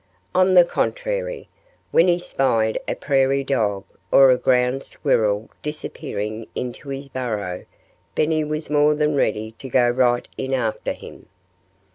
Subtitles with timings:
[0.33, 1.47] On the contrary,
[1.91, 7.65] when he spied a prairie dog or a ground squirrel disappearing into his burrow
[8.15, 11.27] Benny was more than ready to go right in after him.